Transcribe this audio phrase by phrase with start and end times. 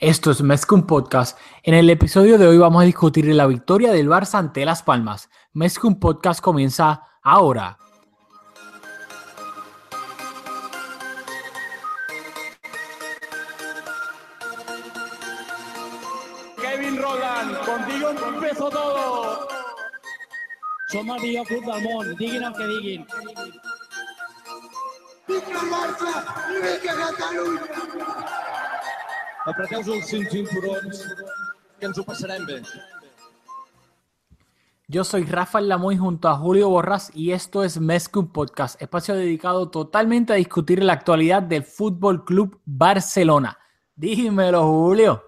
[0.00, 1.38] Esto es Mezcum Podcast.
[1.62, 5.30] En el episodio de hoy vamos a discutir la victoria del Barça ante Las Palmas.
[5.54, 7.78] Mezcum Podcast comienza ahora.
[16.60, 19.48] Kevin Roland, contigo empezó todo.
[20.92, 23.06] Som el millor club del món, diguin el que diguin.
[29.46, 31.02] Apreteu-vos els cinc cinturons,
[31.78, 32.56] que ens ho passarem bé.
[34.88, 39.68] Yo soy Rafael Lamoy junto a Julio Borras y esto es Mezcum Podcast, espacio dedicado
[39.68, 43.58] totalmente a discutir la actualidad del Fútbol Club Barcelona.
[43.96, 45.22] Dímelo, Julio.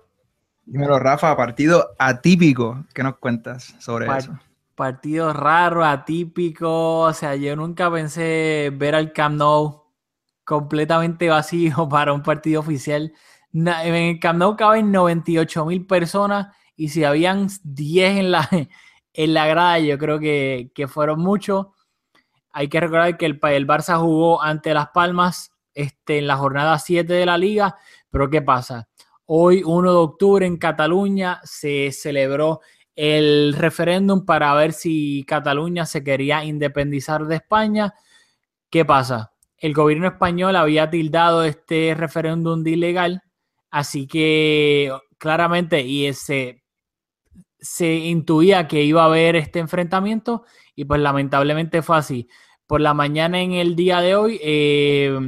[0.64, 2.84] Dímelo, Rafa, partido atípico.
[2.94, 4.38] ¿Qué nos cuentas sobre Par- eso?
[4.74, 7.00] Partido raro, atípico.
[7.00, 9.84] O sea, yo nunca pensé ver al Camp Nou
[10.44, 13.12] completamente vacío para un partido oficial.
[13.52, 18.48] En el Camp Nou caben 98 mil personas y si habían 10 en la,
[19.12, 21.66] en la grada, yo creo que, que fueron muchos.
[22.52, 26.78] Hay que recordar que el, el Barça jugó ante Las Palmas este, en la jornada
[26.78, 27.76] 7 de la liga,
[28.10, 28.88] pero ¿qué pasa?
[29.26, 32.60] Hoy, 1 de octubre, en Cataluña se celebró
[32.96, 37.94] el referéndum para ver si Cataluña se quería independizar de España.
[38.70, 39.32] ¿Qué pasa?
[39.56, 43.22] El gobierno español había tildado este referéndum de ilegal,
[43.70, 46.06] así que claramente y
[47.60, 50.44] se intuía que iba a haber este enfrentamiento
[50.74, 52.28] y pues lamentablemente fue así.
[52.66, 55.18] Por la mañana en el día de hoy, eh,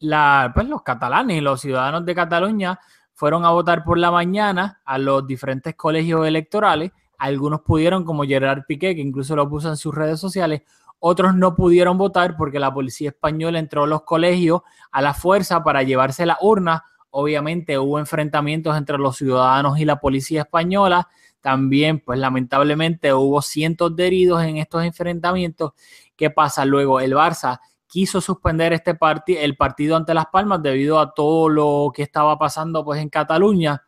[0.00, 2.80] la- pues, los catalanes, los ciudadanos de Cataluña
[3.14, 6.90] fueron a votar por la mañana a los diferentes colegios electorales.
[7.18, 10.62] Algunos pudieron, como Gerard Piqué, que incluso lo puso en sus redes sociales.
[10.98, 15.62] Otros no pudieron votar porque la policía española entró a los colegios a la fuerza
[15.62, 16.82] para llevarse la urna.
[17.10, 21.08] Obviamente hubo enfrentamientos entre los ciudadanos y la policía española.
[21.40, 25.72] También, pues lamentablemente hubo cientos de heridos en estos enfrentamientos.
[26.16, 26.64] ¿Qué pasa?
[26.64, 31.92] Luego el Barça quiso suspender este el partido ante Las Palmas debido a todo lo
[31.94, 33.84] que estaba pasando pues en Cataluña.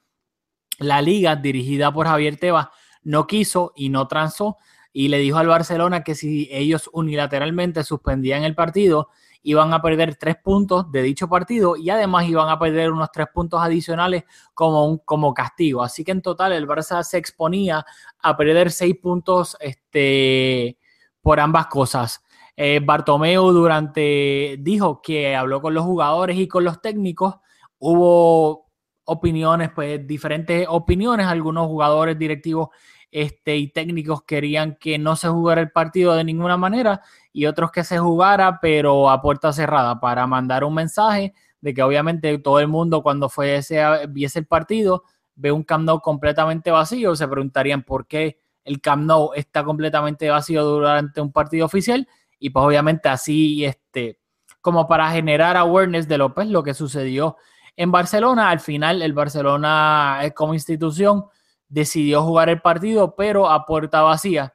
[0.78, 2.68] La liga dirigida por Javier Tebas
[3.02, 4.56] no quiso y no transó
[4.92, 9.08] y le dijo al Barcelona que si ellos unilateralmente suspendían el partido
[9.42, 13.26] iban a perder tres puntos de dicho partido y además iban a perder unos tres
[13.32, 15.82] puntos adicionales como, un, como castigo.
[15.82, 17.84] Así que en total el Barça se exponía
[18.20, 20.78] a perder seis puntos este,
[21.20, 22.22] por ambas cosas.
[22.56, 27.36] Eh, Bartomeu durante dijo que habló con los jugadores y con los técnicos.
[27.78, 28.70] Hubo
[29.04, 31.26] opiniones, pues diferentes opiniones.
[31.26, 32.68] Algunos jugadores directivos
[33.12, 37.02] este, y técnicos querían que no se jugara el partido de ninguna manera
[37.32, 41.82] y otros que se jugara, pero a puerta cerrada, para mandar un mensaje de que
[41.82, 46.70] obviamente todo el mundo cuando fuese a, viese el partido ve un Camp Nou completamente
[46.70, 52.08] vacío, se preguntarían por qué el Camp Nou está completamente vacío durante un partido oficial
[52.38, 54.18] y pues obviamente así este
[54.62, 57.36] como para generar awareness de lo, pues, lo que sucedió
[57.76, 58.48] en Barcelona.
[58.48, 61.26] Al final el Barcelona como institución
[61.72, 64.54] decidió jugar el partido, pero a puerta vacía.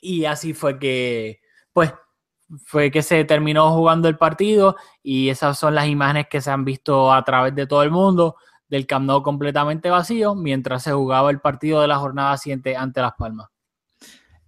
[0.00, 1.40] Y así fue que,
[1.72, 1.92] pues,
[2.64, 6.64] fue que se terminó jugando el partido y esas son las imágenes que se han
[6.64, 8.36] visto a través de todo el mundo
[8.68, 13.12] del Camp completamente vacío mientras se jugaba el partido de la jornada siguiente ante Las
[13.18, 13.48] Palmas.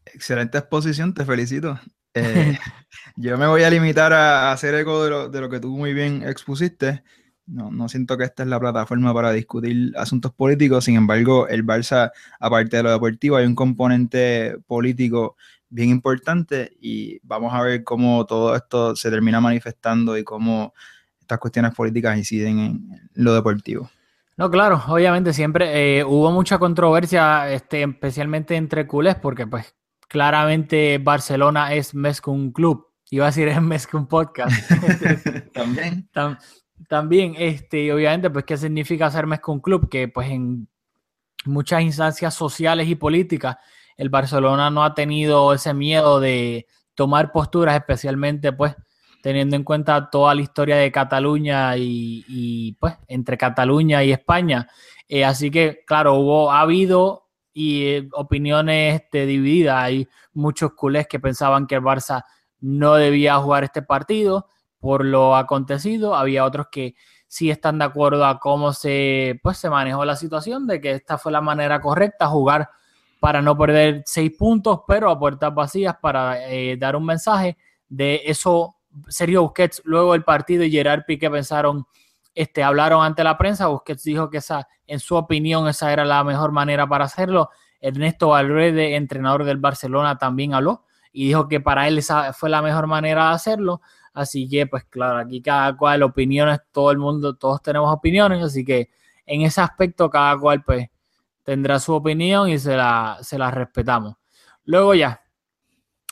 [0.04, 1.78] Excelente exposición, te felicito.
[2.14, 2.58] Eh,
[3.16, 5.76] yo me voy a limitar a, a hacer eco de lo, de lo que tú
[5.76, 7.02] muy bien expusiste.
[7.46, 11.64] No, no siento que esta es la plataforma para discutir asuntos políticos, sin embargo, el
[11.64, 12.10] Barça,
[12.40, 15.36] aparte de lo deportivo, hay un componente político
[15.68, 20.74] bien importante y vamos a ver cómo todo esto se termina manifestando y cómo
[21.20, 23.90] estas cuestiones políticas inciden en lo deportivo.
[24.36, 29.74] No, claro, obviamente siempre eh, hubo mucha controversia, este, especialmente entre culés, porque pues
[30.08, 32.86] claramente Barcelona es más que un club.
[33.10, 34.54] Iba a decir es más que un podcast.
[35.54, 36.08] También.
[36.12, 36.38] Tam-
[36.88, 39.88] también, este, obviamente, pues, ¿qué significa ser que un club?
[39.88, 40.68] Que pues en
[41.44, 43.56] muchas instancias sociales y políticas,
[43.96, 48.74] el Barcelona no ha tenido ese miedo de tomar posturas, especialmente pues
[49.22, 54.68] teniendo en cuenta toda la historia de Cataluña y, y, pues entre Cataluña y España.
[55.08, 59.82] Eh, así que, claro, hubo, ha habido y eh, opiniones este, divididas.
[59.82, 62.24] Hay muchos culés que pensaban que el Barça
[62.60, 64.48] no debía jugar este partido
[64.78, 66.14] por lo acontecido.
[66.14, 66.94] Había otros que
[67.28, 71.18] sí están de acuerdo a cómo se, pues, se manejó la situación, de que esta
[71.18, 72.70] fue la manera correcta, jugar
[73.20, 77.56] para no perder seis puntos, pero a puertas vacías para eh, dar un mensaje
[77.88, 78.76] de eso.
[79.08, 81.86] Sergio Busquets, luego el partido y Gerard Piqué pensaron,
[82.34, 83.66] este, hablaron ante la prensa.
[83.66, 87.50] Busquets dijo que esa, en su opinión, esa era la mejor manera para hacerlo.
[87.80, 92.62] Ernesto Valverde, entrenador del Barcelona, también habló y dijo que para él esa fue la
[92.62, 93.80] mejor manera de hacerlo.
[94.16, 98.64] Así que, pues claro, aquí cada cual opiniones, todo el mundo, todos tenemos opiniones, así
[98.64, 98.88] que
[99.26, 100.88] en ese aspecto cada cual pues
[101.42, 104.14] tendrá su opinión y se la, se la respetamos.
[104.64, 105.20] Luego ya,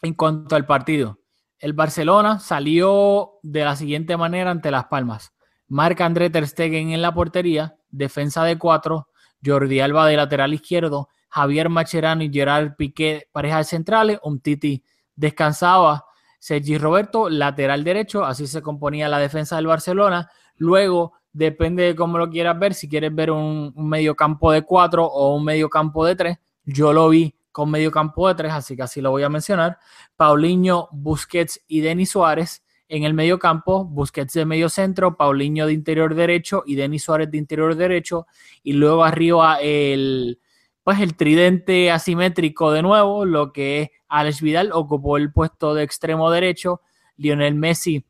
[0.03, 1.19] en cuanto al partido,
[1.59, 5.33] el Barcelona salió de la siguiente manera ante Las Palmas.
[5.67, 9.09] Marca André Ter Stegen en la portería, defensa de cuatro,
[9.43, 14.85] Jordi Alba de lateral izquierdo, Javier Macherano y Gerard Piqué, parejas centrales, un Titi
[15.17, 16.05] descansaba
[16.44, 20.31] Sergi Roberto, lateral derecho, así se componía la defensa del Barcelona.
[20.58, 25.06] Luego, depende de cómo lo quieras ver, si quieres ver un, medio campo de cuatro
[25.06, 28.76] o un medio campo de tres, yo lo vi con medio campo de tres, así
[28.76, 29.79] que así lo voy a mencionar.
[30.17, 35.73] Paulinho, Busquets y Denis Suárez en el medio campo, Busquets de medio centro, Paulinho de
[35.73, 38.26] interior derecho y Denis Suárez de interior derecho,
[38.62, 40.38] y luego arriba el,
[40.85, 45.83] pues el tridente asimétrico de nuevo, lo que es Alex Vidal ocupó el puesto de
[45.83, 46.83] extremo derecho,
[47.17, 48.05] Lionel Messi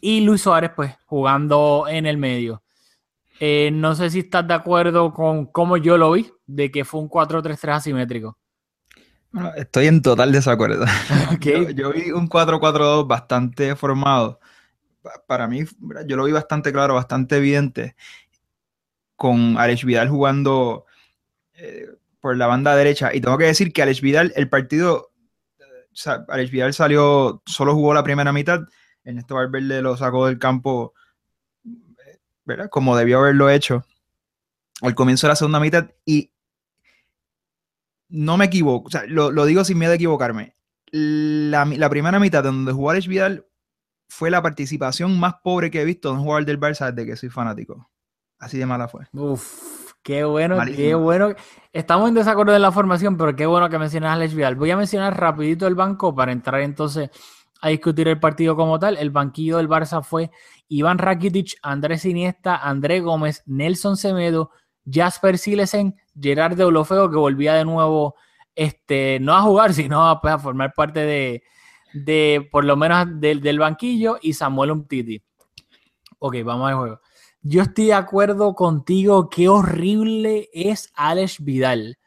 [0.00, 2.62] y Luis Suárez pues jugando en el medio.
[3.40, 7.00] Eh, no sé si estás de acuerdo con cómo yo lo vi, de que fue
[7.00, 8.38] un 4-3-3 asimétrico.
[9.56, 10.84] estoy en total desacuerdo.
[11.74, 14.38] Yo, vi un 4-4-2 bastante formado.
[15.26, 15.64] Para mí,
[16.06, 17.94] yo lo vi bastante claro, bastante evidente,
[19.16, 20.86] con Alex Vidal jugando
[21.56, 21.88] eh,
[22.20, 23.14] por la banda derecha.
[23.14, 25.12] Y tengo que decir que Alex Vidal, el partido,
[26.28, 28.60] Alex Vidal salió, solo jugó la primera mitad.
[29.04, 30.94] En este Valverde lo sacó del campo,
[32.44, 32.70] ¿verdad?
[32.70, 33.84] Como debió haberlo hecho
[34.80, 35.90] al comienzo de la segunda mitad.
[36.04, 36.32] Y
[38.08, 40.56] no me equivoco, o sea, lo, digo sin miedo a equivocarme.
[40.90, 43.46] La, primera mitad donde jugó Alex Vidal
[44.08, 47.16] fue la participación más pobre que he visto en un jugador del Barça desde que
[47.16, 47.90] soy fanático.
[48.38, 49.06] Así de mala fue.
[49.12, 49.83] Uf.
[50.04, 51.34] Qué bueno, qué bueno.
[51.72, 54.54] Estamos en desacuerdo de la formación, pero qué bueno que mencionas a Alex Vidal.
[54.54, 57.08] Voy a mencionar rapidito el banco para entrar entonces
[57.62, 58.98] a discutir el partido como tal.
[58.98, 60.30] El banquillo del Barça fue
[60.68, 64.50] Iván Rakitic, Andrés Iniesta, André Gómez, Nelson Semedo,
[64.84, 68.14] Jasper Silesen, Gerard de Olofeo, que volvía de nuevo,
[68.54, 71.42] este, no a jugar, sino a, pues, a formar parte de,
[71.94, 75.22] de, por lo menos del, del banquillo, y Samuel Umtiti.
[76.18, 77.00] Ok, vamos al juego.
[77.46, 81.98] Yo estoy de acuerdo contigo, qué horrible es Alex Vidal.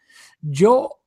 [0.41, 0.99] Yo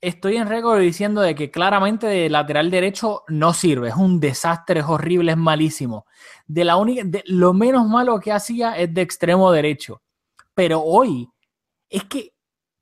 [0.00, 4.78] estoy en récord diciendo de que claramente de lateral derecho no sirve, es un desastre,
[4.78, 6.06] es horrible, es malísimo.
[6.46, 10.02] De la única, de, lo menos malo que hacía es de extremo derecho.
[10.54, 11.28] Pero hoy
[11.90, 12.34] es que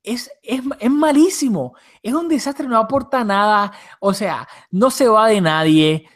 [0.02, 5.28] es, es, es, malísimo, es un desastre, no aporta nada, o sea, no se va
[5.28, 6.06] de nadie,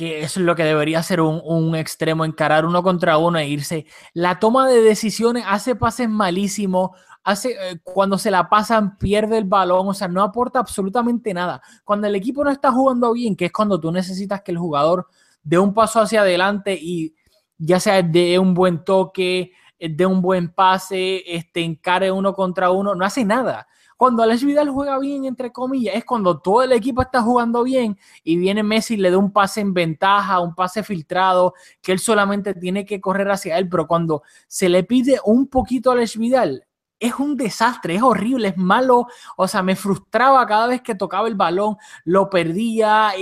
[0.00, 3.84] que es lo que debería ser un, extremo, encarar uno contra uno e irse.
[4.14, 6.92] La toma de decisiones hace pases malísimos,
[7.22, 11.60] hace, eh, cuando se la pasan pierde el balón, o sea, no aporta absolutamente nada.
[11.84, 15.06] Cuando el equipo no está jugando bien, que es cuando tú necesitas que el jugador
[15.42, 17.14] dé un paso hacia adelante y
[17.58, 22.94] ya sea de un buen toque, de un buen pase, este, encare uno contra uno,
[22.94, 23.68] no hace nada.
[24.00, 27.98] Cuando Alex Vidal juega bien, entre comillas, es cuando todo el equipo está jugando bien
[28.24, 31.52] y viene Messi y le da un pase en ventaja, un pase filtrado,
[31.82, 35.90] que él solamente tiene que correr hacia él, pero cuando se le pide un poquito
[35.90, 36.64] a Alex Vidal,
[36.98, 39.06] es un desastre, es horrible, es malo.
[39.36, 41.76] O sea, me frustraba cada vez que tocaba el balón,
[42.06, 43.12] lo perdía.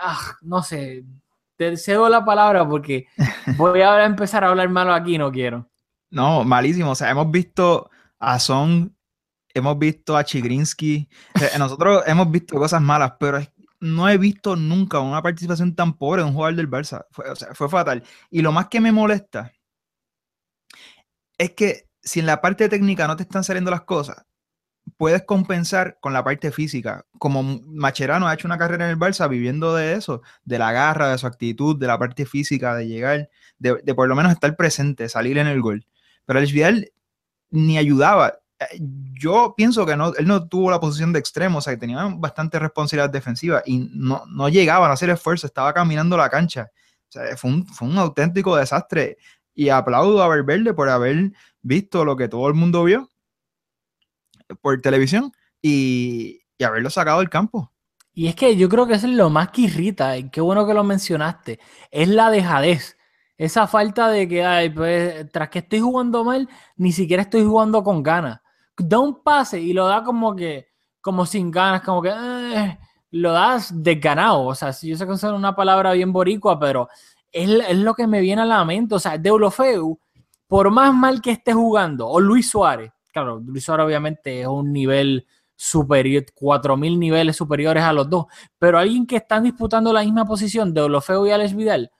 [0.00, 1.04] Ah, no sé,
[1.56, 3.04] te cedo la palabra porque
[3.58, 5.68] voy a empezar a hablar malo aquí, no quiero.
[6.08, 6.92] No, malísimo.
[6.92, 8.96] O sea, hemos visto a Son
[9.54, 11.08] hemos visto a Chigrinsky,
[11.58, 13.40] nosotros hemos visto cosas malas, pero
[13.80, 17.04] no he visto nunca una participación tan pobre de un jugador del Barça.
[17.16, 18.02] O sea, fue fatal.
[18.30, 19.52] Y lo más que me molesta
[21.36, 24.24] es que si en la parte técnica no te están saliendo las cosas,
[24.96, 27.04] puedes compensar con la parte física.
[27.18, 31.10] Como Macherano ha hecho una carrera en el Barça viviendo de eso, de la garra,
[31.10, 35.08] de su actitud, de la parte física, de llegar, de, por lo menos estar presente,
[35.08, 35.86] salir en el gol.
[36.24, 36.92] Pero el Vidal
[37.50, 38.41] ni ayudaba
[39.14, 42.04] yo pienso que no, él no tuvo la posición de extremo, o sea, que tenía
[42.16, 46.70] bastante responsabilidad defensiva y no, no llegaban a hacer esfuerzo, estaba caminando la cancha.
[47.08, 49.18] O sea, fue un, fue un auténtico desastre.
[49.54, 53.10] Y aplaudo a Valverde por haber visto lo que todo el mundo vio
[54.62, 57.70] por televisión y, y haberlo sacado del campo.
[58.14, 60.66] Y es que yo creo que eso es lo más que irrita, y qué bueno
[60.66, 61.58] que lo mencionaste,
[61.90, 62.98] es la dejadez.
[63.38, 67.82] Esa falta de que, ay, pues, tras que estoy jugando mal, ni siquiera estoy jugando
[67.82, 68.40] con ganas.
[68.76, 70.68] Da un pase y lo da como que,
[71.00, 72.78] como sin ganas, como que, eh,
[73.10, 74.44] lo das desganado.
[74.44, 76.88] O sea, si yo sé que es una palabra bien boricua, pero
[77.30, 78.94] es, es, lo que me viene a la mente.
[78.94, 79.98] O sea, Deulofeu,
[80.46, 84.72] por más mal que esté jugando, o Luis Suárez, claro, Luis Suárez obviamente es un
[84.72, 88.26] nivel superior, 4000 niveles superiores a los dos,
[88.58, 91.92] pero alguien que están disputando la misma posición, Deulofeu y Alex Vidal,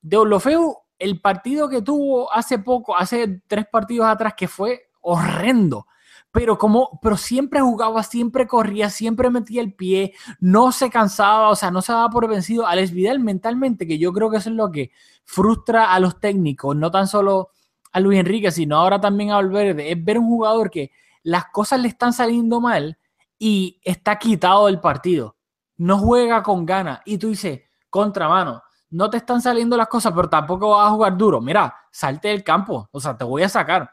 [0.00, 5.86] Deulofeu, el partido que tuvo hace poco, hace tres partidos atrás, que fue horrendo
[6.34, 11.54] pero como, pero siempre jugaba, siempre corría, siempre metía el pie, no se cansaba, o
[11.54, 12.66] sea, no se daba por vencido.
[12.66, 14.90] Alex Vidal mentalmente, que yo creo que eso es lo que
[15.22, 17.50] frustra a los técnicos, no tan solo
[17.92, 20.90] a Luis Enrique, sino ahora también a Valverde, es ver un jugador que
[21.22, 22.98] las cosas le están saliendo mal
[23.38, 25.36] y está quitado del partido.
[25.76, 26.98] No juega con ganas.
[27.04, 28.60] Y tú dices, contramano,
[28.90, 31.40] no te están saliendo las cosas, pero tampoco vas a jugar duro.
[31.40, 33.88] Mira, salte del campo, o sea, te voy a sacar.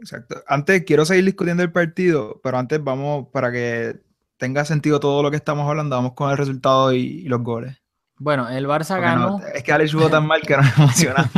[0.00, 0.42] Exacto.
[0.46, 4.00] Antes quiero seguir discutiendo el partido, pero antes vamos para que
[4.36, 7.80] tenga sentido todo lo que estamos hablando, vamos con el resultado y, y los goles.
[8.20, 9.38] Bueno, el Barça ganó.
[9.38, 11.32] No, es que Alex jugó tan mal que nos emocionamos.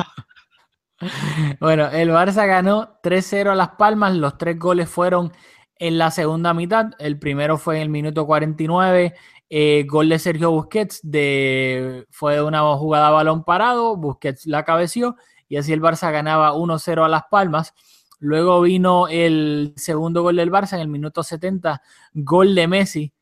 [1.61, 4.15] bueno, el Barça ganó 3-0 a Las Palmas.
[4.15, 5.33] Los tres goles fueron
[5.77, 6.91] en la segunda mitad.
[6.99, 9.15] El primero fue en el minuto 49.
[9.49, 13.97] Eh, gol de Sergio Busquets de, fue de una jugada a balón parado.
[13.97, 15.17] Busquets la cabeció
[15.49, 17.75] y así el Barça ganaba 1-0 a Las Palmas.
[18.23, 21.83] Luego vino el segundo gol del Barça en el minuto 70,
[22.15, 23.13] gol de Messi.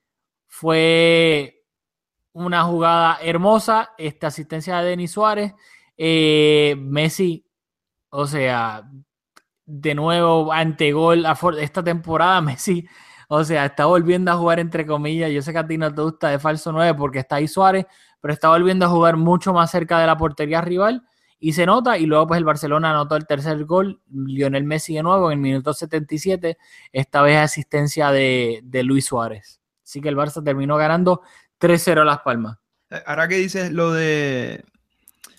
[0.47, 1.64] Fue
[2.35, 5.54] una jugada hermosa, esta asistencia de Denis Suárez.
[5.97, 7.47] Eh, Messi,
[8.11, 8.90] o sea,
[9.64, 11.25] de nuevo ante gol
[11.59, 12.87] esta temporada, Messi,
[13.28, 15.30] o sea, está volviendo a jugar entre comillas.
[15.30, 17.87] Yo sé que a ti no te gusta de falso 9 porque está ahí Suárez,
[18.21, 21.04] pero está volviendo a jugar mucho más cerca de la portería rival
[21.41, 25.03] y se nota, y luego pues el Barcelona anotó el tercer gol, Lionel Messi de
[25.03, 26.59] nuevo en el minuto 77,
[26.93, 29.59] esta vez asistencia de, de Luis Suárez.
[29.83, 31.23] Así que el Barça terminó ganando
[31.59, 32.59] 3-0 a Las Palmas.
[32.91, 34.63] Eh, ahora que dices lo de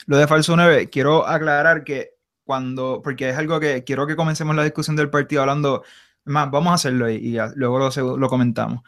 [0.07, 4.55] lo de falso 9, quiero aclarar que cuando, porque es algo que quiero que comencemos
[4.55, 5.83] la discusión del partido hablando,
[6.25, 8.81] más, vamos a hacerlo y, y luego lo, lo comentamos.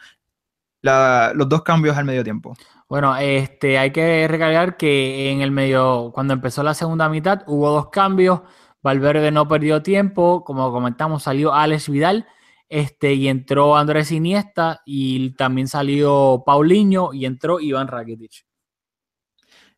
[0.82, 2.54] Los dos cambios al medio tiempo.
[2.94, 7.68] Bueno, este, hay que recalcar que en el medio, cuando empezó la segunda mitad, hubo
[7.70, 8.42] dos cambios.
[8.84, 12.24] Valverde no perdió tiempo, como comentamos, salió Alex Vidal,
[12.68, 18.46] este, y entró Andrés Iniesta, y también salió Paulinho, y entró Iván Rakitic.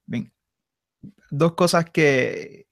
[0.04, 0.30] Bien.
[1.30, 2.65] Dos cosas que,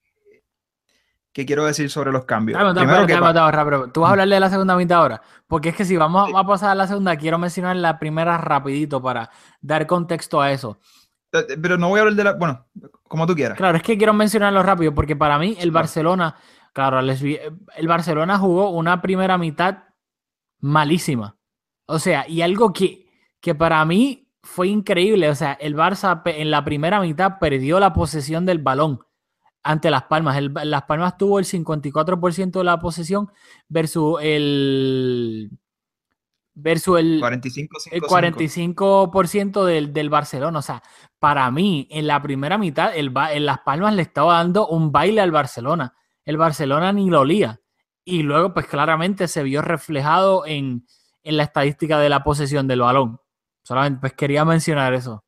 [1.34, 2.56] que quiero decir sobre los cambios.
[2.56, 5.76] Claro, Primero que ahora, tú vas a hablarle de la segunda mitad ahora, porque es
[5.76, 9.28] que si vamos a pasar a la segunda, quiero mencionar la primera rapidito para
[9.60, 10.78] dar contexto a eso.
[11.32, 12.66] Eh, eh, pero no voy a hablar de la, bueno,
[13.02, 13.58] como tú quieras.
[13.58, 16.36] Claro, es que quiero mencionarlo rápido, porque para mí el Barcelona,
[16.72, 19.78] claro, el Barcelona jugó una primera mitad
[20.60, 21.36] malísima.
[21.86, 23.08] O sea, y algo que,
[23.40, 27.92] que para mí fue increíble, o sea, el Barça en la primera mitad perdió la
[27.92, 29.00] posesión del balón
[29.64, 30.36] ante Las Palmas.
[30.36, 33.30] El, Las Palmas tuvo el 54% de la posesión
[33.68, 35.50] versus el
[36.56, 40.58] versus el 45, el 45% del, del, Barcelona.
[40.60, 40.82] O sea,
[41.18, 45.20] para mí, en la primera mitad, el, en Las Palmas le estaba dando un baile
[45.20, 45.94] al Barcelona.
[46.24, 47.60] El Barcelona ni lo olía.
[48.04, 50.86] Y luego, pues claramente se vio reflejado en,
[51.24, 53.18] en la estadística de la posesión del balón.
[53.62, 55.24] Solamente pues quería mencionar eso.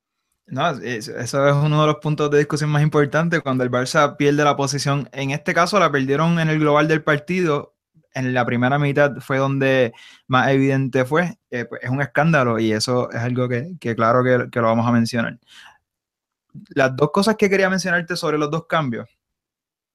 [0.49, 4.45] No, eso es uno de los puntos de discusión más importantes cuando el Barça pierde
[4.45, 5.09] la posición.
[5.13, 7.75] En este caso la perdieron en el global del partido.
[8.15, 9.93] En la primera mitad fue donde
[10.29, 11.37] más evidente fue.
[11.51, 14.93] Eh, pues, es un escándalo y eso es algo que, claro que, lo vamos a
[14.93, 15.39] mencionar.
[16.69, 19.09] Las dos cosas que quería mencionarte sobre los dos cambios.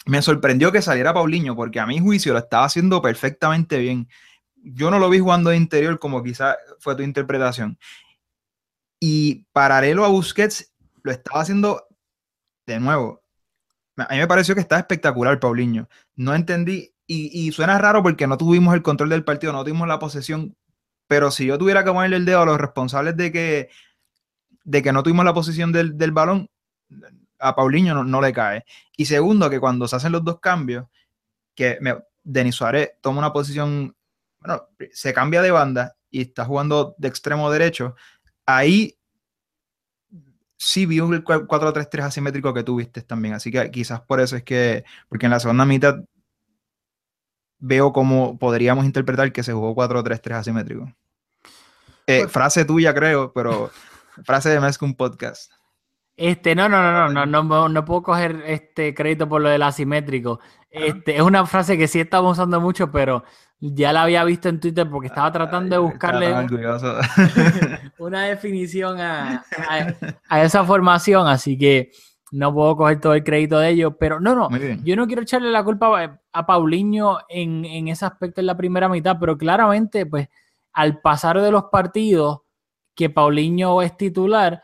[0.05, 4.09] Me sorprendió que saliera Paulinho porque a mi juicio lo estaba haciendo perfectamente bien.
[4.55, 7.77] Yo no lo vi jugando de interior como quizá fue tu interpretación.
[9.01, 10.71] Y paralelo a Busquets,
[11.03, 11.87] lo estaba haciendo
[12.65, 13.21] de nuevo.
[13.97, 15.89] A mí me pareció que estaba espectacular, Paulinho.
[16.15, 19.99] No entendí, y, suena raro porque no tuvimos el control del partido, no tuvimos la
[19.99, 20.55] posesión,
[21.07, 23.69] pero si yo tuviera que ponerle el dedo a los responsables de que,
[24.63, 26.49] de que no tuvimos la posición del, balón,
[27.39, 28.63] a Paulinho no, no, le cae.
[28.95, 30.85] Y segundo, que cuando se hacen los dos cambios,
[31.53, 33.93] que me, Denis Suárez toma una posición
[34.41, 37.95] bueno, se cambia de banda y está jugando de extremo derecho,
[38.45, 38.97] ahí
[40.57, 44.83] sí vi un 4-3-3 asimétrico que tuviste también, así que quizás por eso es que,
[45.09, 45.95] porque en la segunda mitad
[47.57, 50.93] veo cómo podríamos interpretar que se jugó 4-3-3 asimétrico.
[52.07, 53.71] Eh, pues frase tuya, creo, pero
[54.23, 55.51] frase de más que un podcast.
[56.17, 59.63] Este, no, no, no, no, no, no, no puedo coger este crédito por lo del
[59.63, 60.39] asimétrico.
[60.69, 63.23] Este, es una frase que sí estamos usando mucho, pero
[63.61, 66.33] ya la había visto en Twitter porque estaba tratando de buscarle
[67.99, 69.45] una definición a,
[70.31, 71.91] esa formación, así que
[72.31, 74.49] no puedo coger todo el crédito de ello, pero no, no,
[74.83, 78.89] yo no quiero echarle la culpa a Paulinho en, en ese aspecto en la primera
[78.89, 80.27] mitad, pero claramente, pues,
[80.73, 82.41] al pasar de los partidos
[82.95, 84.63] que Paulinho es titular,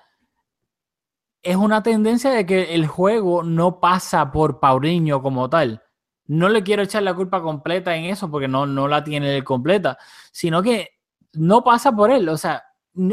[1.43, 5.83] es una tendencia de que el juego no pasa por Paulinho como tal.
[6.27, 9.97] No le quiero echar la culpa completa en eso porque no, no la tiene completa,
[10.31, 10.89] sino que
[11.33, 12.27] no pasa por él.
[12.29, 12.63] O sea,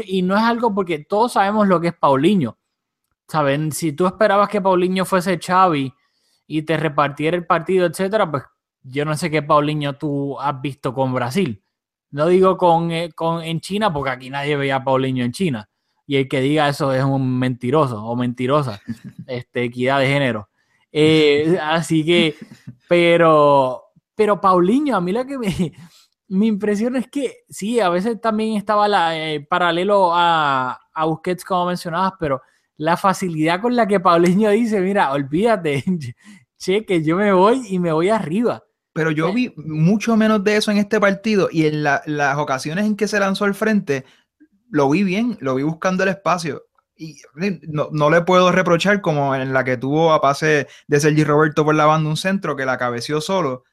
[0.05, 2.57] y no es algo porque todos sabemos lo que es Paulinho.
[3.27, 5.93] Saben, si tú esperabas que Paulinho fuese Xavi
[6.47, 8.43] y te repartiera el partido, etcétera, pues
[8.83, 11.63] yo no sé qué Paulinho tú has visto con Brasil.
[12.11, 15.69] No digo con, eh, con en China, porque aquí nadie veía a Paulinho en China.
[16.07, 18.81] Y el que diga eso es un mentiroso o mentirosa.
[19.27, 20.49] Este, equidad de género.
[20.91, 22.35] Eh, así que,
[22.87, 23.83] pero,
[24.15, 25.47] pero Paulinho, a mí lo que me,
[26.27, 31.45] mi impresión es que sí, a veces también estaba la, eh, paralelo a, a Busquets,
[31.45, 32.41] como mencionabas, pero
[32.77, 35.83] la facilidad con la que Paulinho dice, mira, olvídate,
[36.57, 38.63] che, que yo me voy y me voy arriba.
[38.93, 42.95] Pero yo vi mucho menos de eso en este partido y en las ocasiones en
[42.95, 44.05] que se lanzó al frente,
[44.69, 46.64] lo vi bien, lo vi buscando el espacio.
[46.97, 47.21] Y
[47.67, 51.75] no, le puedo reprochar como en la que tuvo a pase de Sergi Roberto por
[51.75, 53.63] la banda un centro que la cabeció solo.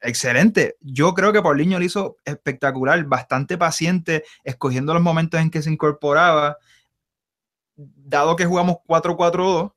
[0.00, 0.76] Excelente.
[0.80, 5.70] Yo creo que Paulinho lo hizo espectacular, bastante paciente, escogiendo los momentos en que se
[5.70, 6.58] incorporaba.
[7.74, 9.72] Dado que jugamos 4-4-2,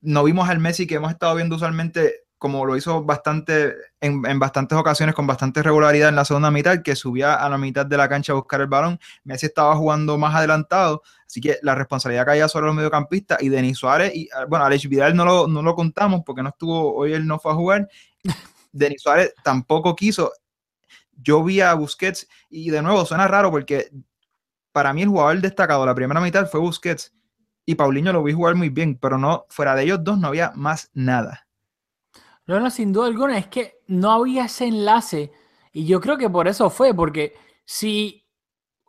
[0.00, 4.78] no vimos al Messi que hemos estado viendo usualmente como lo hizo bastante en, bastantes
[4.78, 8.08] ocasiones con bastante regularidad en la segunda mitad, que subía a la mitad de la
[8.08, 8.98] cancha a buscar el balón.
[9.24, 13.78] Messi estaba jugando más adelantado, así que la responsabilidad caía sobre los mediocampistas y Denis
[13.78, 17.12] Suárez, y ah, bueno, Alex Vidal no lo, no lo contamos porque no estuvo, hoy
[17.12, 17.88] él no fue a jugar.
[18.72, 20.32] Denis Suárez tampoco quiso.
[21.20, 23.90] Yo vi a Busquets y de nuevo suena raro porque
[24.70, 27.12] para mí el jugador destacado la primera mitad fue Busquets
[27.66, 30.52] y Paulinho lo vi jugar muy bien, pero no fuera de ellos dos no había
[30.54, 31.47] más nada.
[32.48, 35.32] No, no, sin duda alguna, es que no había ese enlace
[35.70, 37.34] y yo creo que por eso fue, porque
[37.66, 38.26] si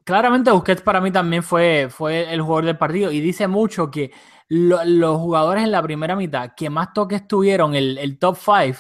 [0.06, 4.12] claramente Busquets para mí también fue, fue el jugador del partido y dice mucho que
[4.48, 8.80] los jugadores en la primera mitad que más toques tuvieron, el, el top 5,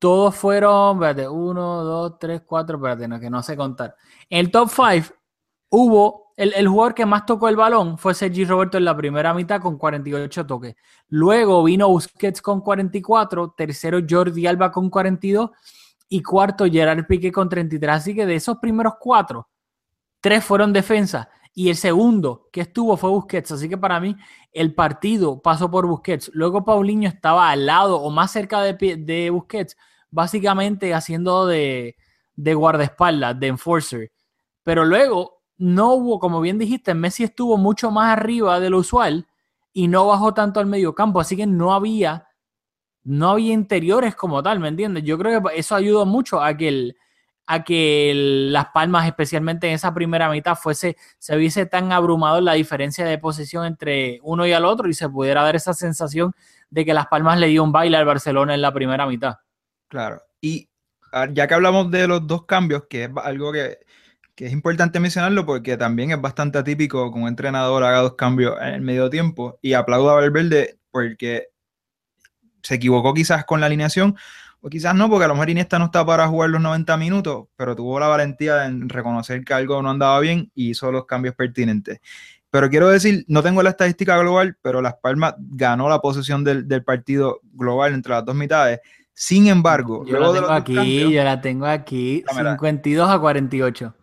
[0.00, 3.94] todos fueron, espérate, 1, 2, 3, 4, espérate, no, que no sé contar.
[4.28, 5.14] En el top 5
[5.68, 9.60] hubo el, jugador que más tocó el balón fue Sergi Roberto en la primera mitad
[9.60, 10.76] con 48 toques.
[11.08, 15.50] Luego vino Busquets con 44, tercero Jordi Alba con 42
[16.08, 17.96] y cuarto Gerard Piqué con 33.
[17.96, 19.48] Así que de esos primeros cuatro,
[20.20, 23.52] tres fueron defensa y el segundo que estuvo fue Busquets.
[23.52, 24.14] Así que para mí
[24.52, 26.30] el partido pasó por Busquets.
[26.34, 29.74] Luego Paulinho estaba al lado o más cerca de, de Busquets,
[30.10, 31.96] básicamente haciendo de,
[32.34, 34.12] de guardaespaldas, de enforcer.
[34.62, 39.26] Pero luego no hubo, como bien dijiste, Messi estuvo mucho más arriba de lo usual
[39.72, 42.28] y no bajó tanto al medio campo, así que no había,
[43.04, 45.04] no había interiores como tal, ¿me entiendes?
[45.04, 46.96] Yo creo que eso ayudó mucho a que, el,
[47.46, 52.54] a que Las Palmas, especialmente en esa primera mitad, fuese, se viese tan abrumado la
[52.54, 56.34] diferencia de posición entre uno y al otro y se pudiera dar esa sensación
[56.70, 59.36] de que Las Palmas le dio un baile al Barcelona en la primera mitad.
[59.88, 60.68] Claro, y
[61.12, 63.78] ah, ya que hablamos de los dos cambios, que es algo que
[64.36, 68.54] que es importante mencionarlo porque también es bastante atípico que un entrenador haga dos cambios
[68.60, 69.58] en el medio tiempo.
[69.62, 71.48] Y aplaudo a Valverde porque
[72.62, 74.14] se equivocó quizás con la alineación,
[74.60, 77.46] o quizás no, porque a lo mejor Iniesta no está para jugar los 90 minutos,
[77.56, 81.34] pero tuvo la valentía de reconocer que algo no andaba bien y hizo los cambios
[81.34, 82.00] pertinentes.
[82.50, 86.68] Pero quiero decir, no tengo la estadística global, pero Las Palmas ganó la posesión del,
[86.68, 88.80] del partido global entre las dos mitades.
[89.14, 93.94] Sin embargo, yo la tengo aquí, yo la tengo aquí, 52 a 48.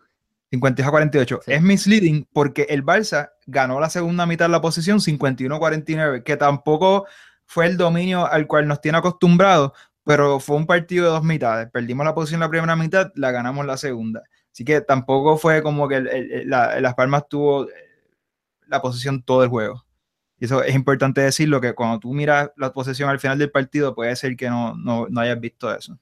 [0.54, 1.40] 52 a 48.
[1.48, 6.24] Es misleading porque el Barça ganó la segunda mitad de la posición 51 a 49,
[6.24, 7.08] que tampoco
[7.48, 9.72] fue el dominio al cual nos tiene acostumbrados,
[10.04, 11.72] pero fue un partido de dos mitades.
[11.72, 14.22] Perdimos la posición la primera mitad, la ganamos la segunda.
[14.52, 16.02] Así que tampoco fue como que
[16.46, 17.74] Las Palmas tuvo eh,
[18.68, 19.84] la posición todo el juego.
[20.40, 23.96] Y eso es importante decirlo, que cuando tú miras la posesión al final del partido,
[23.96, 25.98] puede ser que no, no, no hayas visto eso.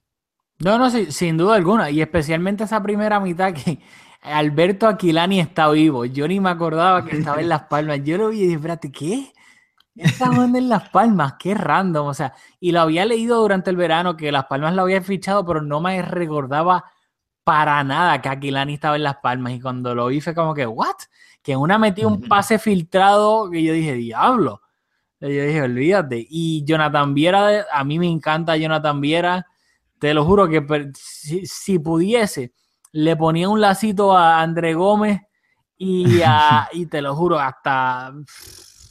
[0.60, 1.90] No, no, sí, sin duda alguna.
[1.90, 3.80] Y especialmente esa primera mitad que
[4.22, 6.06] Alberto Aquilani está vivo.
[6.06, 8.02] Yo ni me acordaba que estaba en Las Palmas.
[8.04, 9.34] Yo lo vi y dije, espérate, ¿qué?
[9.96, 12.08] Está jugando en Las Palmas, qué random.
[12.08, 15.46] O sea, y lo había leído durante el verano que Las Palmas lo había fichado,
[15.46, 16.86] pero no me recordaba
[17.44, 19.54] para nada que Aquilani estaba en Las Palmas.
[19.54, 20.96] Y cuando lo vi fue como que, ¿what?
[21.42, 24.62] Que una metí un pase filtrado que yo dije, diablo.
[25.20, 26.26] Y yo dije, olvídate.
[26.30, 29.48] Y Jonathan Viera, a mí me encanta Jonathan Viera.
[30.00, 32.54] Te lo juro que si, si pudiese,
[32.92, 35.22] le ponía un lacito a André Gómez
[35.78, 38.14] y, a, y te lo juro, hasta,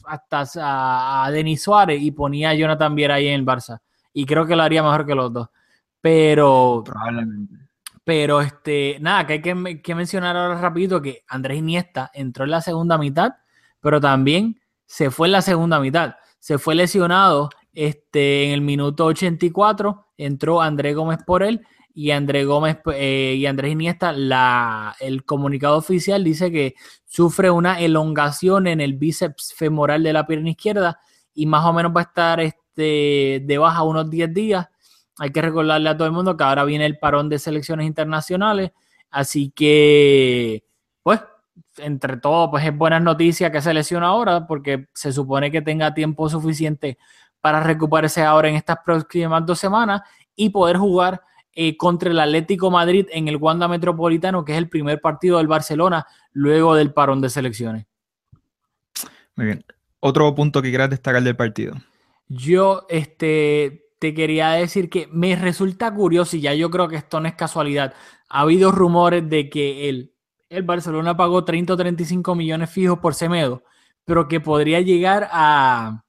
[0.05, 3.81] hasta a, Denis Suárez y ponía a Jonathan Viera ahí en el Barça.
[4.13, 5.49] Y creo que lo haría mejor que los dos.
[6.01, 6.83] Pero.
[6.85, 7.55] Probablemente.
[8.03, 12.51] Pero este, nada, que hay que, que, mencionar ahora rapidito que Andrés Iniesta entró en
[12.51, 13.35] la segunda mitad,
[13.79, 16.17] pero también se fue en la segunda mitad.
[16.41, 22.47] Se fue lesionado este, en el minuto 84, entró Andrés Gómez por él y Andrés
[22.47, 26.75] Gómez eh, y Andrés Iniesta, la, el comunicado oficial dice que
[27.05, 31.01] sufre una elongación en el bíceps femoral de la pierna izquierda
[31.35, 34.69] y más o menos va a estar este, de baja unos 10 días.
[35.19, 38.71] Hay que recordarle a todo el mundo que ahora viene el parón de selecciones internacionales,
[39.11, 40.65] así que,
[41.03, 41.21] pues,
[41.79, 45.93] entre todo, pues es buena noticia que se lesiona ahora, porque se supone que tenga
[45.93, 46.99] tiempo suficiente
[47.41, 50.03] para recuperarse ahora en estas próximas dos semanas
[50.37, 51.21] y poder jugar
[51.53, 55.49] eh, contra el Atlético Madrid en el Wanda Metropolitano, que es el primer partido del
[55.49, 57.87] Barcelona luego del parón de selecciones.
[59.35, 59.65] Muy bien.
[60.01, 61.75] Otro punto que quieras destacar del partido.
[62.29, 67.21] Yo, este, te quería decir que me resulta curioso, y ya yo creo que esto
[67.21, 67.95] no es casualidad,
[68.29, 70.15] ha habido rumores de que el,
[70.49, 73.65] el Barcelona pagó 30 o 35 millones fijos por Semedo,
[74.05, 76.05] pero que podría llegar a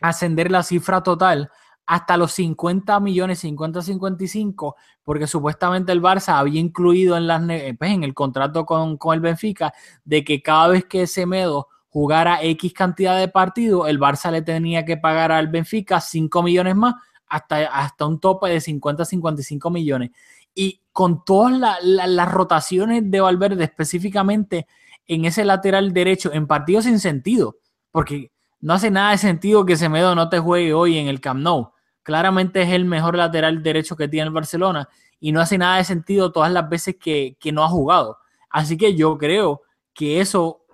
[0.00, 1.50] ascender la cifra total
[1.86, 7.42] hasta los 50 millones, 50-55, porque supuestamente el Barça había incluido en, las,
[7.78, 9.72] pues, en el contrato con, con el Benfica
[10.04, 14.84] de que cada vez que Semedo jugara X cantidad de partidos, el Barça le tenía
[14.84, 16.94] que pagar al Benfica 5 millones más
[17.26, 20.10] hasta, hasta un tope de 50-55 millones.
[20.54, 24.66] Y con todas las rotaciones de Valverde, específicamente
[25.06, 27.58] en ese lateral derecho, en partidos sin sentido,
[27.90, 31.40] porque no hace nada de sentido que Semedo no te juegue hoy en el Camp
[31.40, 31.72] Nou.
[32.06, 34.88] Claramente es el mejor lateral derecho que tiene el Barcelona
[35.18, 38.18] y no hace nada de sentido todas las veces que, que no ha jugado.
[38.48, 40.64] Así que yo creo que eso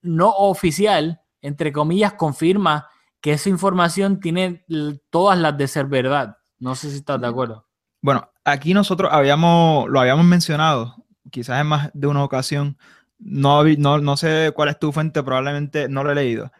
[0.00, 2.88] no oficial, entre comillas, confirma
[3.20, 4.64] que esa información tiene
[5.08, 6.36] todas las de ser verdad.
[6.58, 7.64] No sé si estás de acuerdo.
[8.00, 10.96] Bueno, aquí nosotros habíamos, lo habíamos mencionado,
[11.30, 12.76] quizás en más de una ocasión.
[13.20, 16.50] No, no, no sé cuál es tu fuente, probablemente no lo he leído.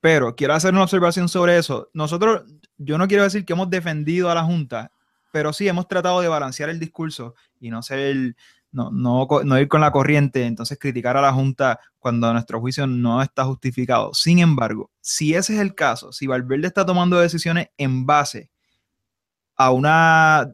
[0.00, 1.88] Pero quiero hacer una observación sobre eso.
[1.94, 2.42] Nosotros,
[2.82, 4.90] yo no quiero decir que hemos defendido a la Junta,
[5.32, 8.36] pero sí hemos tratado de balancear el discurso y no ser el,
[8.72, 13.20] no, no, ir con la corriente, entonces criticar a la Junta cuando nuestro juicio no
[13.20, 14.14] está justificado.
[14.14, 18.50] Sin embargo, si ese es el caso, si Valverde está tomando decisiones en base
[19.56, 20.50] a una,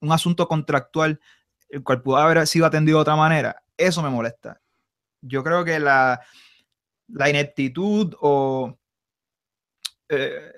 [0.00, 1.20] un asunto contractual,
[1.68, 4.60] el cual pudo haber sido atendido de otra manera, eso me molesta.
[5.20, 6.20] Yo creo que la,
[7.06, 8.76] la ineptitud o...
[10.08, 10.55] Eh,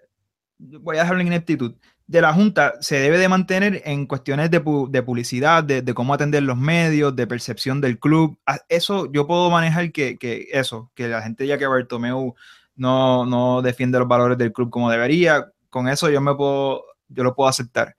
[0.58, 1.74] voy a dejarlo en ineptitud
[2.08, 6.56] de la Junta se debe de mantener en cuestiones de, publicidad, de, cómo atender los
[6.56, 8.38] medios, de percepción del club.
[8.46, 10.16] Ah, eso yo puedo manejar que,
[10.50, 12.34] eso, que la gente ya que Bartomeu
[12.74, 17.24] no, no defiende los valores del club como debería, con eso yo me puedo, yo
[17.24, 17.94] lo puedo aceptar.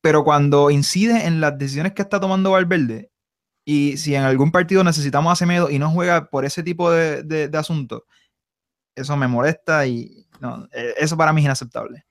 [0.00, 3.10] Pero cuando incide en las decisiones que está tomando Valverde,
[3.66, 7.22] y si en algún partido necesitamos a Semedo y no juega por ese tipo de,
[7.22, 8.04] de asuntos,
[8.94, 10.26] eso me molesta y
[10.72, 12.04] e, eso para mí es inaceptable.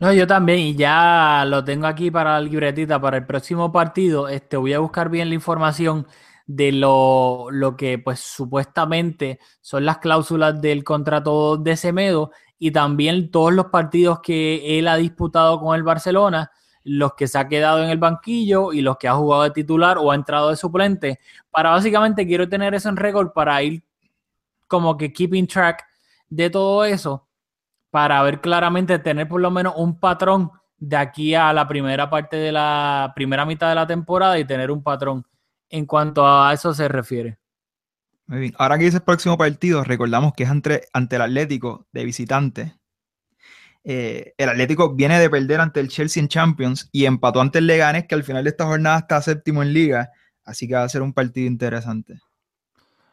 [0.00, 4.28] No, yo también, y ya lo tengo aquí para la libretita para el próximo partido.
[4.28, 6.06] Este, voy a buscar bien la información
[6.46, 13.30] de lo, lo que pues supuestamente son las cláusulas del contrato de Semedo y también
[13.30, 16.50] todos los partidos que él ha disputado con el Barcelona,
[16.84, 19.98] los que se ha quedado en el banquillo y los que ha jugado de titular
[19.98, 23.84] o ha entrado de suplente, para básicamente quiero tener eso en récord para ir
[24.66, 25.84] como que keeping track
[26.30, 27.27] de todo eso
[27.98, 32.36] para ver claramente, tener por lo menos un patrón de aquí a la primera parte
[32.36, 35.26] de la primera mitad de la temporada y tener un patrón
[35.68, 37.40] en cuanto a eso se refiere.
[38.28, 38.54] Muy bien.
[38.56, 42.76] Ahora que dice el próximo partido, recordamos que es ante, ante el Atlético de visitante.
[43.82, 47.66] Eh, el Atlético viene de perder ante el Chelsea en Champions y empató ante el
[47.66, 50.12] Leganes, que al final de esta jornada está séptimo en liga.
[50.44, 52.20] Así que va a ser un partido interesante.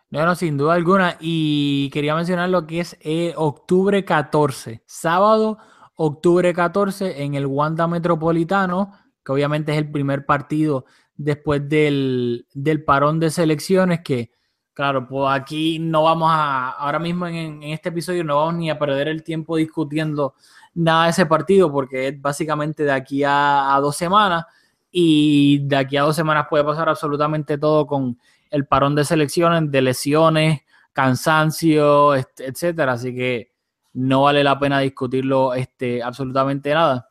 [0.10, 1.18] No, sin duda alguna.
[1.20, 5.58] Y quería mencionar lo que es eh, octubre 14, sábado,
[5.96, 8.91] octubre 14, en el Wanda Metropolitano,
[9.24, 14.32] que obviamente es el primer partido después del, del parón de selecciones, que
[14.74, 18.70] claro, pues aquí no vamos a, ahora mismo en, en, este episodio no vamos ni
[18.70, 20.36] a perder el tiempo discutiendo
[20.74, 24.46] nada de ese partido, porque es básicamente de aquí a, a dos semanas,
[24.91, 28.18] y de aquí a dos semanas puede pasar absolutamente todo con
[28.56, 30.62] el parón de selecciones, de lesiones,
[30.94, 32.94] cansancio, etcétera.
[32.94, 33.52] Así que
[33.94, 37.10] no vale la pena discutirlo este, absolutamente nada.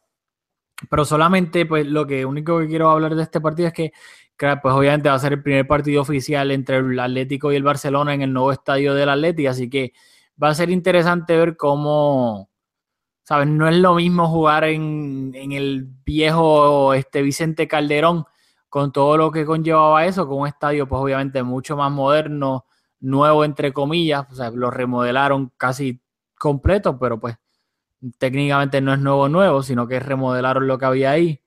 [0.90, 3.92] Pero solamente, pues, lo único que quiero hablar de este partido es que,
[4.38, 8.14] pues, obviamente va a ser el primer partido oficial entre el Atlético y el Barcelona
[8.14, 9.50] en el nuevo estadio del Atlético.
[9.50, 9.92] Así que
[10.42, 12.50] va a ser interesante ver cómo,
[13.22, 13.48] ¿sabes?
[13.48, 18.24] No es lo mismo jugar en, en el viejo este, Vicente Calderón
[18.74, 22.66] con todo lo que conllevaba eso, con un estadio, pues, obviamente mucho más moderno,
[22.98, 24.26] nuevo, entre comillas.
[24.32, 26.02] O sea, lo remodelaron casi
[26.36, 27.36] completo, pero pues
[28.18, 31.40] técnicamente no es nuevo nuevo, sino que remodelaron lo que había ahí,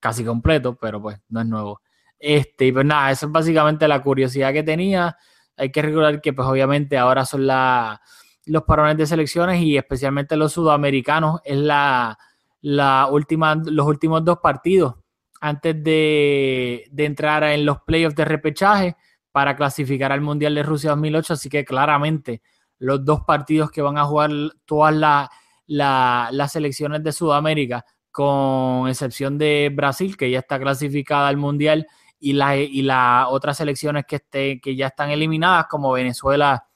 [0.00, 1.80] casi completo, pero pues no es nuevo.
[2.18, 5.16] Este, y pues nada, esa es básicamente la curiosidad que tenía.
[5.56, 8.02] Hay que recordar que pues obviamente ahora son la,
[8.44, 12.18] los parones de selecciones y especialmente los sudamericanos es la,
[12.60, 14.99] la última, los últimos dos partidos
[15.40, 18.96] antes de, de entrar en los playoffs de repechaje
[19.32, 22.42] para clasificar al Mundial de Rusia 2008, así que claramente
[22.78, 24.30] los dos partidos que van a jugar
[24.64, 25.30] todas la,
[25.66, 31.86] la, las selecciones de Sudamérica, con excepción de Brasil, que ya está clasificada al Mundial,
[32.18, 36.66] y las y la otras selecciones que, esté, que ya están eliminadas, como Venezuela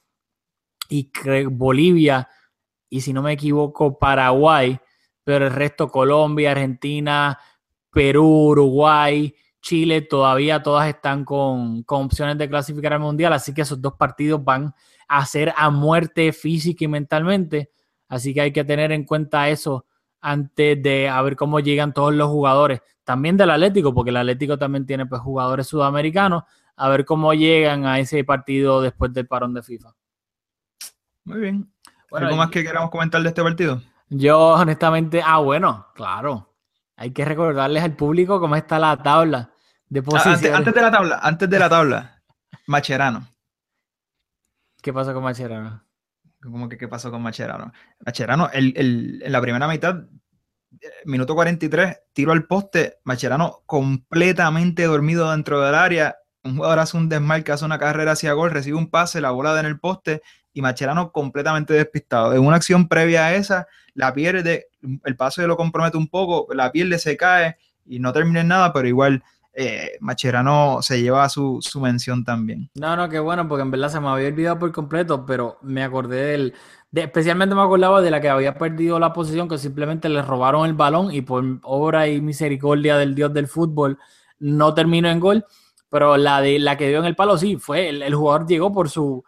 [0.89, 1.11] y
[1.51, 2.29] Bolivia,
[2.89, 4.79] y si no me equivoco, Paraguay,
[5.25, 7.39] pero el resto, Colombia, Argentina,
[7.95, 13.63] Perú, Uruguay, Chile, todavía todas están con, con opciones de clasificar al Mundial, así que
[13.63, 14.75] esos dos partidos van
[15.09, 17.71] a ser a muerte física y mentalmente.
[18.09, 19.87] Así que hay que tener en cuenta eso
[20.21, 24.59] antes de a ver cómo llegan todos los jugadores, también del Atlético, porque el Atlético
[24.59, 26.45] también tiene pues, jugadores sudamericanos,
[26.77, 29.95] a ver cómo llegan a ese partido después del parón de FIFA.
[31.25, 31.71] Muy bien.
[32.11, 33.83] ¿Algo más que queramos comentar de este partido?
[34.09, 36.54] Yo, honestamente, ah, bueno, claro.
[36.97, 39.51] Hay que recordarles al público cómo está la tabla
[39.89, 40.45] de posiciones.
[40.45, 42.23] Ah, antes, antes, de la tabla, antes de la tabla,
[42.67, 43.29] Macherano.
[44.81, 45.85] ¿Qué pasó con Macherano?
[46.43, 47.73] ¿Cómo que qué pasó con Macherano?
[48.05, 50.05] Macherano, el, el, en la primera mitad,
[50.81, 56.17] eh, minuto 43, tiro al poste, Macherano completamente dormido dentro del área.
[56.45, 59.55] Un jugador hace un desmarque, hace una carrera hacia gol, recibe un pase, la bola
[59.55, 62.35] da en el poste y Macherano completamente despistado.
[62.35, 64.69] En una acción previa a esa, la pierde,
[65.05, 68.73] el pase lo compromete un poco, la pierde, se cae y no termina en nada,
[68.73, 69.23] pero igual
[69.55, 72.69] eh, Macherano se lleva su, su, mención también.
[72.75, 75.83] No, no, qué bueno, porque en verdad se me había olvidado por completo, pero me
[75.83, 76.55] acordé del.
[76.91, 80.67] De, especialmente me acordaba de la que había perdido la posición, que simplemente le robaron
[80.67, 83.99] el balón y por obra y misericordia del dios del fútbol
[84.39, 85.47] no terminó en gol.
[85.95, 87.89] Pero la de la que dio en el palo, sí, fue.
[87.89, 89.23] El, el jugador llegó por su.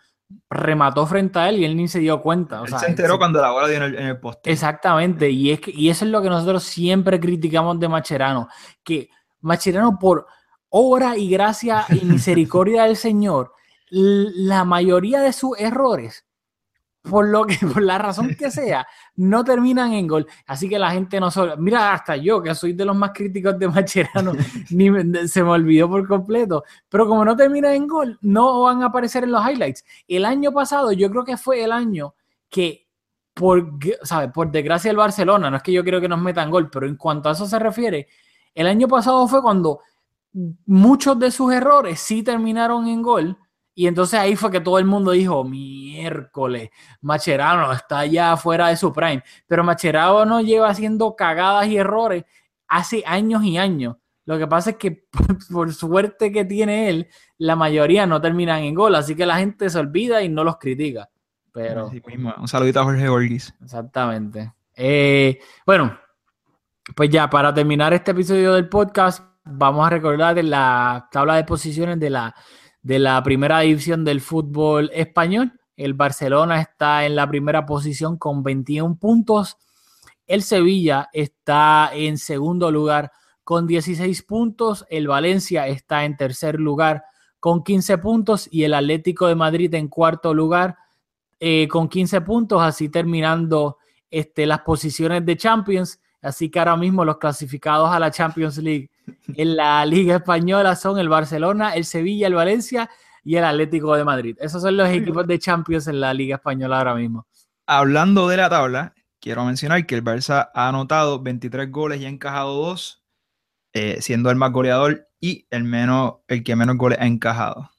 [0.50, 2.60] remató frente a él y él ni se dio cuenta.
[2.60, 4.50] O él sea, se enteró cuando la bola dio en el, en el poste.
[4.50, 8.48] Exactamente, y, es que, y eso es lo que nosotros siempre criticamos de Macherano,
[8.82, 9.10] que
[9.42, 10.26] Macherano, por
[10.68, 13.52] obra y gracia y misericordia del Señor,
[13.90, 16.25] la mayoría de sus errores,
[17.08, 20.26] por lo que, por la razón que sea, no terminan en gol.
[20.46, 23.58] Así que la gente no solo, mira, hasta yo, que soy de los más críticos
[23.58, 24.32] de Macherano,
[24.70, 26.64] ni me, se me olvidó por completo.
[26.88, 29.84] Pero como no termina en gol, no van a aparecer en los highlights.
[30.08, 32.14] El año pasado, yo creo que fue el año
[32.48, 32.86] que
[33.34, 34.28] por, ¿sabe?
[34.30, 36.96] por desgracia el Barcelona, no es que yo quiero que nos metan gol, pero en
[36.96, 38.08] cuanto a eso se refiere,
[38.54, 39.80] el año pasado fue cuando
[40.66, 43.38] muchos de sus errores sí terminaron en gol.
[43.78, 46.70] Y entonces ahí fue que todo el mundo dijo, miércoles,
[47.02, 49.22] Macherano está ya fuera de su prime.
[49.46, 52.24] Pero Macherano no lleva haciendo cagadas y errores
[52.66, 53.96] hace años y años.
[54.24, 55.04] Lo que pasa es que
[55.52, 58.94] por suerte que tiene él, la mayoría no terminan en gol.
[58.94, 61.10] Así que la gente se olvida y no los critica.
[61.52, 61.90] Pero...
[61.90, 62.02] Sí,
[62.38, 63.54] un saludito a Jorge Orgis.
[63.62, 64.54] Exactamente.
[64.74, 65.98] Eh, bueno,
[66.94, 72.00] pues ya, para terminar este episodio del podcast, vamos a recordar la tabla de posiciones
[72.00, 72.34] de la,
[72.86, 75.58] de la primera división del fútbol español.
[75.76, 79.56] El Barcelona está en la primera posición con 21 puntos.
[80.24, 83.10] El Sevilla está en segundo lugar
[83.42, 84.86] con 16 puntos.
[84.88, 87.02] El Valencia está en tercer lugar
[87.40, 88.48] con 15 puntos.
[88.52, 90.76] Y el Atlético de Madrid en cuarto lugar
[91.40, 92.62] eh, con 15 puntos.
[92.62, 96.00] Así terminando este, las posiciones de Champions.
[96.22, 98.90] Así que ahora mismo los clasificados a la Champions League
[99.28, 102.88] en la Liga Española son el Barcelona, el Sevilla, el Valencia
[103.24, 104.36] y el Atlético de Madrid.
[104.40, 107.26] Esos son los equipos de Champions en la Liga Española ahora mismo.
[107.66, 112.08] Hablando de la tabla, quiero mencionar que el Barça ha anotado 23 goles y ha
[112.08, 113.02] encajado 2.
[113.72, 117.70] eh, siendo el más goleador y el, menos, el que menos goles ha encajado.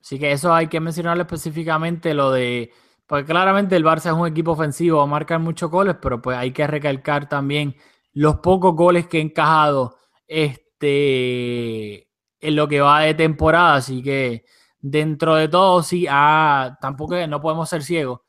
[0.00, 2.70] Así que eso hay que mencionarlo específicamente, lo de,
[3.06, 6.66] porque claramente el Barça es un equipo ofensivo, marcan muchos goles, pero pues hay que
[6.66, 7.76] recalcar también
[8.14, 9.97] los pocos goles que ha encajado
[10.28, 12.08] este,
[12.40, 14.44] en lo que va de temporada, así que
[14.78, 18.20] dentro de todo sí, ah, tampoco no podemos ser ciegos.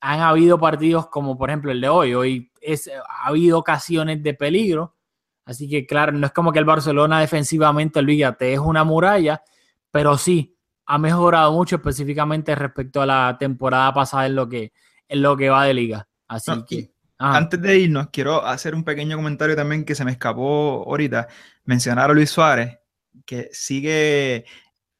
[0.00, 4.34] Han habido partidos como por ejemplo el de hoy, hoy es, ha habido ocasiones de
[4.34, 4.96] peligro,
[5.44, 9.42] así que claro, no es como que el Barcelona defensivamente, olvídate, es una muralla,
[9.90, 14.72] pero sí, ha mejorado mucho específicamente respecto a la temporada pasada en lo que,
[15.08, 16.08] en lo que va de liga.
[16.28, 16.92] Así que.
[17.22, 21.28] Antes de irnos, quiero hacer un pequeño comentario también que se me escapó ahorita.
[21.64, 22.78] Mencionar a Luis Suárez,
[23.26, 24.46] que sigue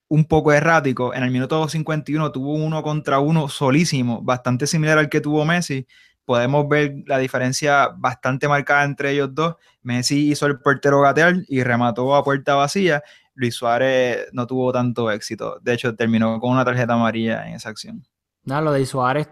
[0.08, 1.14] un poco errático.
[1.14, 5.86] En el minuto 51 tuvo uno contra uno solísimo, bastante similar al que tuvo Messi.
[6.26, 9.56] Podemos ver la diferencia bastante marcada entre ellos dos.
[9.80, 13.02] Messi hizo el portero gatear y remató a puerta vacía.
[13.34, 15.58] Luis Suárez no tuvo tanto éxito.
[15.62, 18.04] De hecho, terminó con una tarjeta amarilla en esa acción.
[18.44, 19.28] No, lo de Suárez,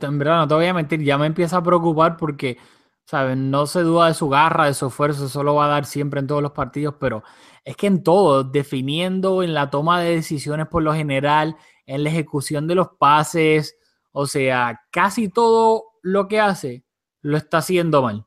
[0.00, 2.58] en verdad no te voy a mentir, ya me empieza a preocupar porque,
[3.04, 3.36] ¿sabes?
[3.36, 6.20] No se duda de su garra, de su esfuerzo, eso lo va a dar siempre
[6.20, 7.24] en todos los partidos, pero
[7.64, 12.10] es que en todo, definiendo, en la toma de decisiones por lo general, en la
[12.10, 13.76] ejecución de los pases,
[14.12, 16.84] o sea, casi todo lo que hace
[17.20, 18.26] lo está haciendo mal.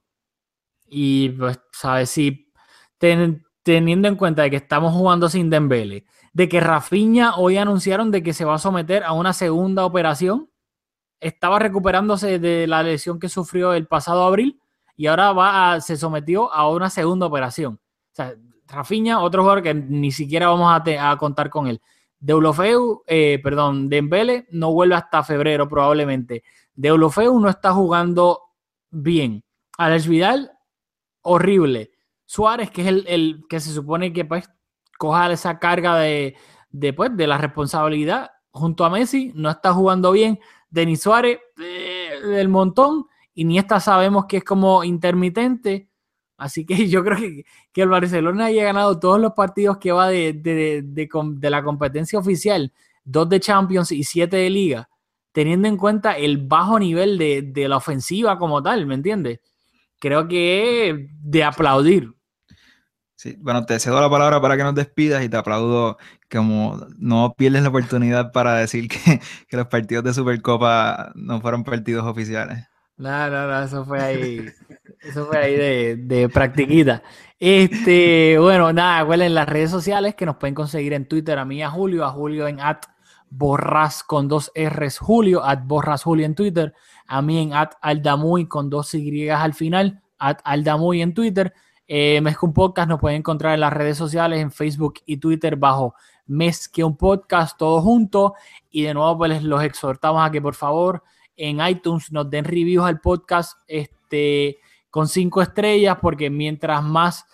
[0.85, 2.09] Y pues, ¿sabes?
[2.09, 2.51] Si
[3.63, 8.21] teniendo en cuenta de que estamos jugando sin Dembele, de que Rafinha hoy anunciaron de
[8.21, 10.49] que se va a someter a una segunda operación,
[11.21, 14.59] estaba recuperándose de la lesión que sufrió el pasado abril
[14.97, 17.79] y ahora va se sometió a una segunda operación.
[18.11, 18.35] O sea,
[19.17, 21.81] otro jugador que ni siquiera vamos a, contar con él.
[22.19, 26.43] Deulofeu, eh, perdón, Dembele no vuelve hasta febrero probablemente.
[26.73, 28.41] Deulofeu no está jugando
[28.91, 29.41] bien.
[29.77, 30.51] Alex Vidal,
[31.21, 31.91] horrible.
[32.25, 34.49] Suárez, que es el, que se supone que pues
[34.97, 36.35] coja esa carga de,
[36.95, 40.39] pues, de la responsabilidad junto a Messi, no está jugando bien.
[40.69, 45.89] Denis Suárez, eh, del montón, y ni esta sabemos que es como intermitente.
[46.37, 50.09] Así que yo creo que, que, el Barcelona haya ganado todos los partidos que va
[50.09, 54.89] de, de, de, la competencia oficial, dos de Champions y siete de Liga,
[55.31, 59.41] teniendo en cuenta el bajo nivel de, la ofensiva como tal, ¿me entiendes?
[59.99, 62.13] Creo que de aplaudir.
[63.15, 65.97] Sí, bueno, te cedo la palabra para que nos despidas y te aplaudo
[66.29, 68.89] como no pierdes la oportunidad para decir
[69.49, 72.65] que, los partidos de Supercopa no fueron partidos oficiales.
[72.97, 74.45] No, no, no, eso fue ahí,
[75.01, 77.03] eso fue ahí de, de practiquita.
[77.39, 81.61] Este, bueno, nada, en las redes sociales que nos pueden conseguir en Twitter a mí
[81.61, 82.83] a Julio, a Julio en at
[83.29, 86.73] borras con dos R's Julio, at borras Julio en Twitter,
[87.07, 91.53] a mí en at aldamuy con dos Y al final, at aldamuy en Twitter.
[91.87, 95.95] Eh, Mezcum Podcast nos pueden encontrar en las redes sociales, en Facebook y Twitter bajo
[96.25, 98.33] Mezque un Podcast, todo junto.
[98.71, 101.03] Y de nuevo, pues los exhortamos a que por favor
[101.37, 104.57] en iTunes nos den reviews al podcast este,
[104.89, 107.25] con cinco estrellas, porque mientras más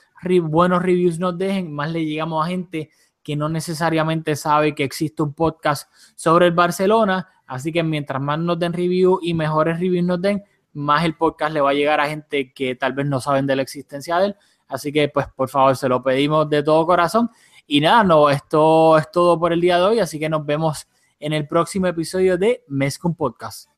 [0.44, 2.90] buenos reviews nos dejen, más le llegamos a gente
[3.24, 7.28] que no necesariamente sabe que existe un podcast sobre el Barcelona.
[7.46, 11.54] Así que mientras más nos den reviews y mejores reviews nos den, más el podcast
[11.54, 14.28] le va a llegar a gente que tal vez no saben de la existencia de
[14.28, 14.36] él.
[14.68, 17.30] Así que, pues, por favor, se lo pedimos de todo corazón.
[17.68, 20.00] Y nada, no, esto es todo por el día de hoy.
[20.00, 20.88] Así que nos vemos
[21.20, 23.70] en el próximo episodio de Mes con Podcast.